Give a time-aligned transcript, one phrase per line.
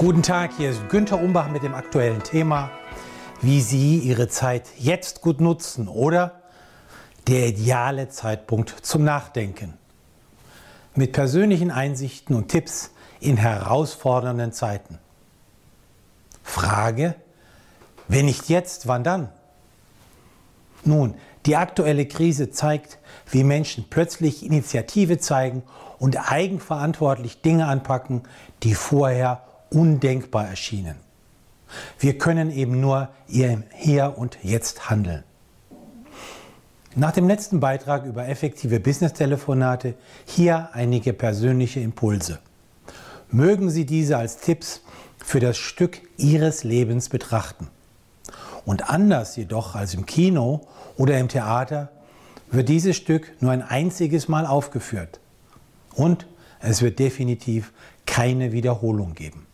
[0.00, 2.70] Guten Tag, hier ist Günther Umbach mit dem aktuellen Thema,
[3.42, 6.40] wie Sie Ihre Zeit jetzt gut nutzen oder
[7.26, 9.74] der ideale Zeitpunkt zum Nachdenken.
[10.94, 15.00] Mit persönlichen Einsichten und Tipps in herausfordernden Zeiten.
[16.44, 17.16] Frage,
[18.06, 19.30] wenn nicht jetzt, wann dann?
[20.84, 22.98] Nun, die aktuelle Krise zeigt,
[23.32, 25.64] wie Menschen plötzlich Initiative zeigen
[25.98, 28.22] und eigenverantwortlich Dinge anpacken,
[28.62, 30.96] die vorher undenkbar erschienen.
[31.98, 35.24] Wir können eben nur im Hier und Jetzt handeln.
[36.94, 39.94] Nach dem letzten Beitrag über effektive Business-Telefonate
[40.26, 42.38] hier einige persönliche Impulse.
[43.30, 44.80] Mögen Sie diese als Tipps
[45.22, 47.68] für das Stück Ihres Lebens betrachten.
[48.64, 50.66] Und anders jedoch als im Kino
[50.96, 51.90] oder im Theater
[52.50, 55.20] wird dieses Stück nur ein einziges Mal aufgeführt.
[55.94, 56.26] Und
[56.60, 57.72] es wird definitiv
[58.06, 59.46] keine Wiederholung geben.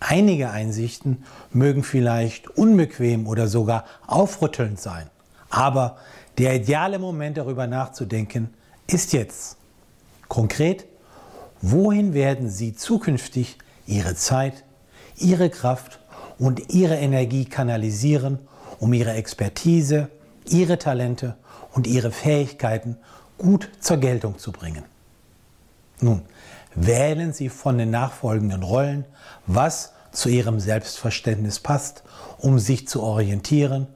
[0.00, 5.08] Einige Einsichten mögen vielleicht unbequem oder sogar aufrüttelnd sein,
[5.50, 5.98] aber
[6.38, 8.48] der ideale Moment darüber nachzudenken
[8.86, 9.58] ist jetzt.
[10.28, 10.86] Konkret,
[11.60, 14.64] wohin werden Sie zukünftig Ihre Zeit,
[15.16, 16.00] Ihre Kraft
[16.38, 18.38] und Ihre Energie kanalisieren,
[18.78, 20.08] um Ihre Expertise,
[20.48, 21.36] Ihre Talente
[21.72, 22.96] und Ihre Fähigkeiten
[23.36, 24.84] gut zur Geltung zu bringen?
[26.00, 26.22] Nun,
[26.74, 29.04] wählen Sie von den nachfolgenden Rollen,
[29.46, 32.02] was zu Ihrem Selbstverständnis passt,
[32.38, 33.86] um sich zu orientieren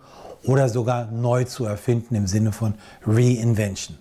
[0.44, 2.74] oder sogar neu zu erfinden im Sinne von
[3.06, 3.98] Reinvention.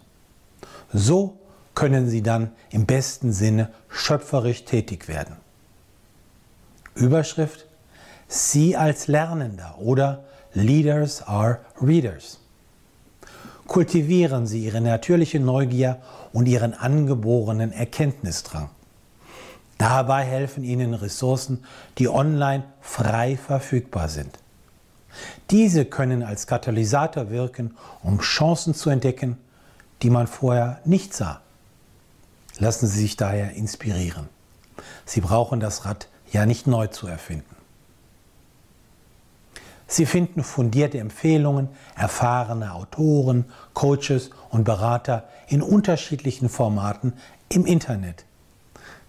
[0.92, 1.38] So
[1.74, 5.38] können Sie dann im besten Sinne schöpferisch tätig werden.
[6.96, 7.66] Überschrift
[8.28, 12.40] Sie als Lernender oder Leaders are Readers.
[13.74, 16.00] Kultivieren Sie Ihre natürliche Neugier
[16.32, 18.70] und Ihren angeborenen Erkenntnisdrang.
[19.80, 21.64] Dabei helfen Ihnen Ressourcen,
[21.98, 24.38] die online frei verfügbar sind.
[25.50, 29.40] Diese können als Katalysator wirken, um Chancen zu entdecken,
[30.04, 31.42] die man vorher nicht sah.
[32.60, 34.30] Lassen Sie sich daher inspirieren.
[35.04, 37.53] Sie brauchen das Rad ja nicht neu zu erfinden.
[39.94, 43.46] Sie finden fundierte Empfehlungen erfahrener Autoren,
[43.76, 47.14] Coaches und Berater in unterschiedlichen Formaten
[47.50, 48.26] im Internet.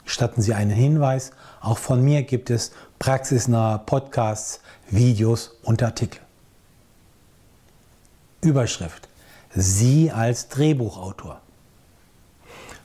[0.05, 1.31] Statten Sie einen Hinweis,
[1.63, 6.21] auch von mir gibt es praxisnahe Podcasts, Videos und Artikel.
[8.43, 9.09] Überschrift.
[9.55, 11.41] Sie als Drehbuchautor.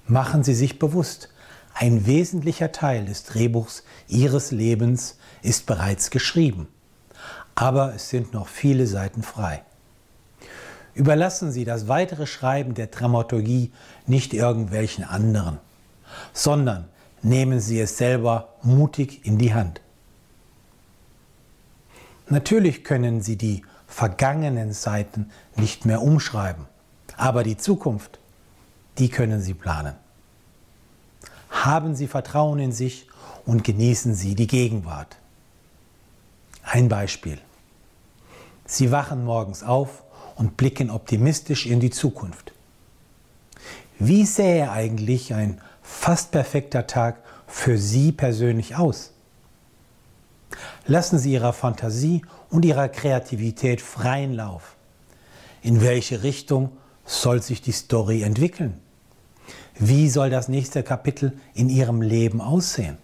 [0.07, 1.27] Machen Sie sich bewusst,
[1.73, 6.69] ein wesentlicher Teil des Drehbuchs Ihres Lebens ist bereits geschrieben,
[7.59, 9.63] aber es sind noch viele Seiten frei.
[10.93, 13.73] Überlassen Sie das weitere Schreiben der Dramaturgie
[14.07, 15.57] nicht irgendwelchen anderen,
[16.31, 16.87] sondern
[17.21, 19.81] nehmen Sie es selber mutig in die Hand.
[22.29, 26.65] Natürlich können Sie die vergangenen Seiten nicht mehr umschreiben,
[27.17, 28.19] aber die Zukunft,
[28.99, 29.95] die können Sie planen.
[31.49, 33.09] Haben Sie Vertrauen in sich
[33.45, 35.17] und genießen Sie die Gegenwart.
[36.63, 37.39] Ein Beispiel.
[38.71, 40.03] Sie wachen morgens auf
[40.35, 42.53] und blicken optimistisch in die Zukunft.
[43.97, 49.11] Wie sähe eigentlich ein fast perfekter Tag für Sie persönlich aus?
[50.85, 52.21] Lassen Sie Ihrer Fantasie
[52.51, 54.75] und Ihrer Kreativität freien Lauf.
[55.63, 56.69] In welche Richtung
[57.05, 58.79] soll sich die Story entwickeln?
[59.79, 62.99] Wie soll das nächste Kapitel in Ihrem Leben aussehen?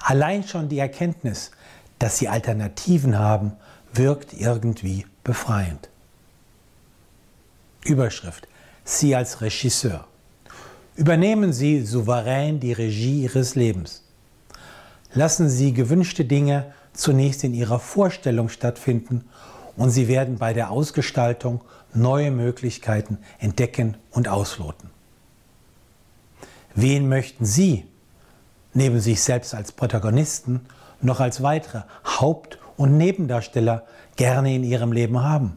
[0.00, 1.52] Allein schon die Erkenntnis,
[2.00, 3.52] dass Sie Alternativen haben,
[3.92, 5.88] wirkt irgendwie befreiend.
[7.84, 8.48] Überschrift.
[8.84, 10.06] Sie als Regisseur.
[10.96, 14.02] Übernehmen Sie souverän die Regie Ihres Lebens.
[15.14, 19.24] Lassen Sie gewünschte Dinge zunächst in Ihrer Vorstellung stattfinden
[19.76, 21.62] und Sie werden bei der Ausgestaltung
[21.94, 24.90] neue Möglichkeiten entdecken und ausloten.
[26.74, 27.84] Wen möchten Sie
[28.74, 30.60] neben sich selbst als Protagonisten
[31.00, 33.84] noch als weitere Haupt- und Nebendarsteller
[34.16, 35.56] gerne in Ihrem Leben haben?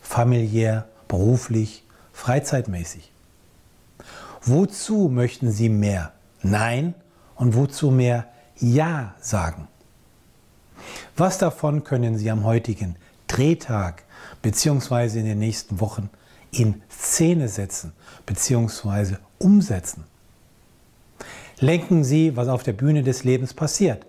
[0.00, 3.12] Familiär, beruflich, freizeitmäßig.
[4.42, 6.12] Wozu möchten Sie mehr
[6.42, 6.94] Nein
[7.34, 8.26] und wozu mehr
[8.56, 9.68] Ja sagen?
[11.16, 12.96] Was davon können Sie am heutigen
[13.26, 14.04] Drehtag
[14.42, 15.18] bzw.
[15.18, 16.10] in den nächsten Wochen
[16.52, 17.92] in Szene setzen
[18.24, 19.16] bzw.
[19.38, 20.04] umsetzen?
[21.58, 24.06] Lenken Sie, was auf der Bühne des Lebens passiert,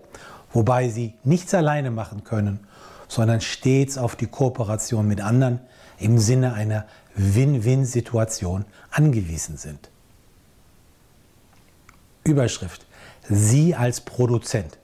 [0.52, 2.60] wobei Sie nichts alleine machen können,
[3.08, 5.60] sondern stets auf die Kooperation mit anderen
[5.98, 9.90] im Sinne einer Win-Win-Situation angewiesen sind.
[12.24, 12.84] Überschrift.
[13.28, 14.78] Sie als Produzent.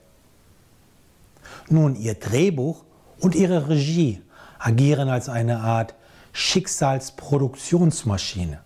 [1.69, 2.83] Nun, Ihr Drehbuch
[3.19, 4.21] und Ihre Regie
[4.59, 5.93] agieren als eine Art
[6.33, 8.59] Schicksalsproduktionsmaschine.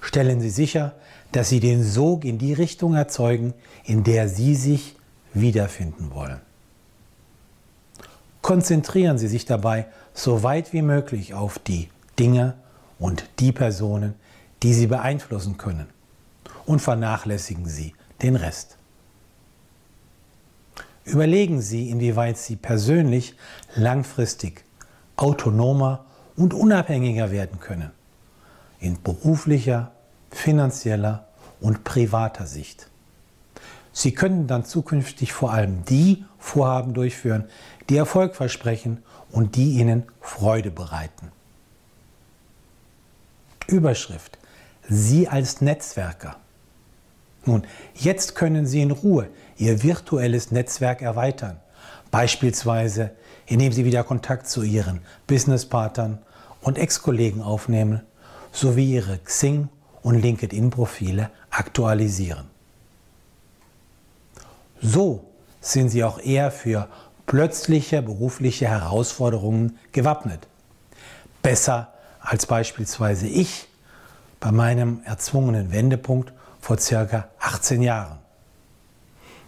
[0.00, 0.94] Stellen Sie sicher,
[1.32, 3.54] dass Sie den Sog in die Richtung erzeugen,
[3.84, 4.94] in der Sie sich
[5.34, 6.40] wiederfinden wollen.
[8.42, 12.54] Konzentrieren Sie sich dabei so weit wie möglich auf die Dinge
[12.98, 14.14] und die Personen,
[14.62, 15.86] die Sie beeinflussen können
[16.66, 18.76] und vernachlässigen Sie den Rest.
[21.04, 23.34] Überlegen Sie, inwieweit Sie persönlich
[23.74, 24.64] langfristig
[25.16, 26.04] autonomer
[26.36, 27.90] und unabhängiger werden können.
[28.80, 29.92] In beruflicher,
[30.30, 31.26] finanzieller
[31.60, 32.88] und privater Sicht.
[33.92, 37.44] Sie können dann zukünftig vor allem die Vorhaben durchführen,
[37.88, 41.32] die Erfolg versprechen und die Ihnen Freude bereiten.
[43.66, 44.38] Überschrift.
[44.88, 46.36] Sie als Netzwerker.
[47.44, 47.64] Nun,
[47.94, 51.58] jetzt können Sie in Ruhe Ihr virtuelles Netzwerk erweitern.
[52.10, 53.10] Beispielsweise,
[53.46, 56.18] indem Sie wieder Kontakt zu Ihren Businesspartnern
[56.62, 58.02] und Ex-Kollegen aufnehmen,
[58.52, 59.68] sowie Ihre Xing-
[60.02, 62.46] und LinkedIn-Profile aktualisieren.
[64.80, 65.24] So
[65.60, 66.88] sind Sie auch eher für
[67.26, 70.46] plötzliche berufliche Herausforderungen gewappnet.
[71.42, 73.68] Besser als beispielsweise ich
[74.40, 78.18] bei meinem erzwungenen Wendepunkt vor circa 18 Jahren.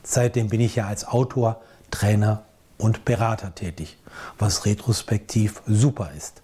[0.03, 1.61] Seitdem bin ich ja als Autor,
[1.91, 2.45] Trainer
[2.79, 3.99] und Berater tätig,
[4.39, 6.43] was retrospektiv super ist.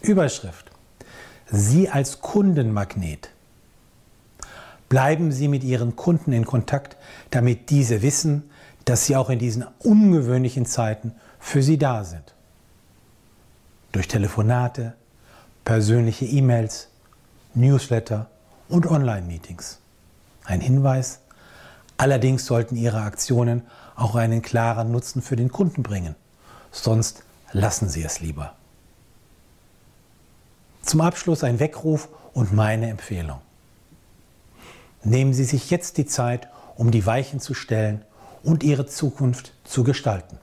[0.00, 0.70] Überschrift.
[1.46, 3.30] Sie als Kundenmagnet.
[4.94, 6.96] Bleiben Sie mit Ihren Kunden in Kontakt,
[7.32, 8.48] damit diese wissen,
[8.84, 12.32] dass Sie auch in diesen ungewöhnlichen Zeiten für sie da sind.
[13.90, 14.94] Durch Telefonate,
[15.64, 16.90] persönliche E-Mails,
[17.54, 18.30] Newsletter
[18.68, 19.80] und Online-Meetings.
[20.44, 21.18] Ein Hinweis,
[21.96, 23.62] allerdings sollten Ihre Aktionen
[23.96, 26.14] auch einen klaren Nutzen für den Kunden bringen,
[26.70, 28.54] sonst lassen Sie es lieber.
[30.82, 33.40] Zum Abschluss ein Weckruf und meine Empfehlung.
[35.04, 38.04] Nehmen Sie sich jetzt die Zeit, um die Weichen zu stellen
[38.42, 40.38] und Ihre Zukunft zu gestalten.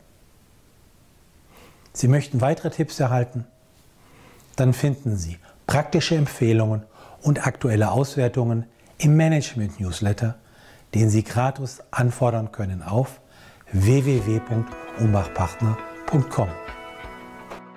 [1.93, 3.47] Sie möchten weitere Tipps erhalten?
[4.55, 6.83] Dann finden Sie praktische Empfehlungen
[7.21, 8.65] und aktuelle Auswertungen
[8.97, 10.35] im Management-Newsletter,
[10.93, 13.21] den Sie gratis anfordern können auf
[13.71, 16.49] www.umbachpartner.com.